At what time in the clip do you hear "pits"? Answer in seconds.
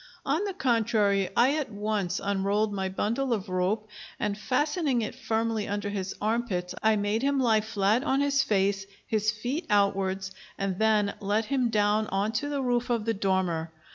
6.47-6.73